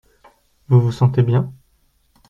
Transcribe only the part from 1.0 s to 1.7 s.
bien?